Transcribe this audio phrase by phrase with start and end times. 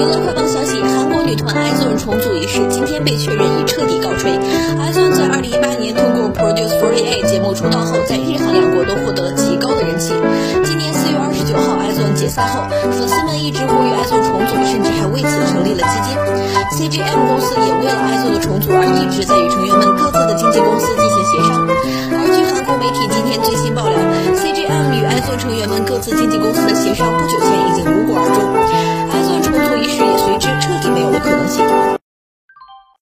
[0.00, 4.32] 娱乐快报消息：韩国女团 IZONE 重组一事今天被确认已彻底告吹。
[4.32, 10.16] IZONE 在二零一八年通过 Produce Four Eight 节目出道后，在日韩两国都获得了极高的人气。
[10.64, 12.64] 今年四月二十九号，IZONE 解散后，
[12.96, 16.16] 粉丝们一直呼吁 IZONE 重组，甚至还为此成立了基金。
[16.80, 21.68] CGM 公司也为了 IZONE 的重组而一直在与成员们各自的经纪公司进行协商。
[22.16, 24.00] 而据韩国媒体今天最新爆料
[24.32, 27.36] ，CGM 与 IZONE 成员们各自经纪公司的协商不久。